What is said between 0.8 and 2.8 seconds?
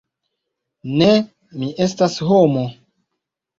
Ne, mi estas homo.